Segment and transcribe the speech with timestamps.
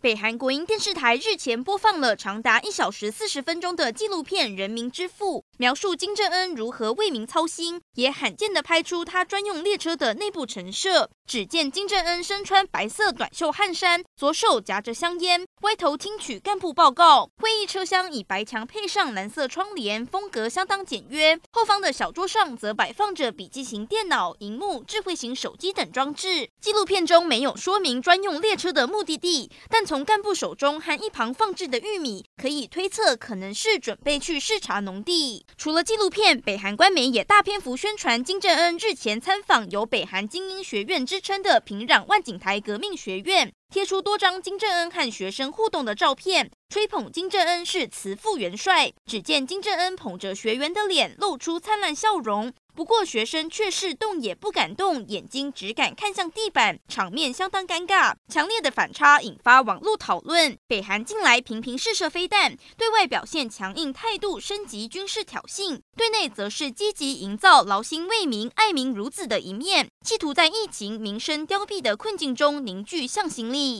[0.00, 11.10] 北韩国营电视台日前播放了长达一小时四十分钟的纪录片《人民之父》，描述金正恩如何为民操心，也罕见地拍出他专用列车的内部陈设。
[11.26, 17.28] 只见金正恩身穿白色短袖汗衫，左手夹着香烟，歪头听取干部报告。
[17.36, 21.38] 会议车厢以白墙配上蓝色窗帘，风格相当简约。
[21.52, 26.48] 后方的小桌上则摆放着笔记型电脑、荧幕、智慧型手机等装置。
[26.62, 35.46] 纪录片中没有说明专用列车的目的地，但从干部手中和一旁放置的玉米，可以推测可能是准备去视察农地。
[35.56, 48.92] 除了纪录片，北韩官媒也大篇幅宣传金正恩日前参访由北韩精英学院之称的平壤万景台革命学院，贴出多张金正恩和学生互动的照片，吹捧金正恩是慈父元帅。
[49.06, 52.52] 只见金正恩捧着学员的脸，露出灿烂笑容。
[52.78, 58.14] 不过学生却是动也不敢动，眼睛只敢看向地板，场面相当尴尬。
[58.28, 60.56] 强烈的反差引发网络讨论。
[60.68, 73.76] 北韩近来频频试射飞弹，对外表现强硬态度，升级军事挑衅；对内则是积极营造劳心为民、爱民如子的一面，企图在疫情、民生凋敝的困境中凝聚向心力。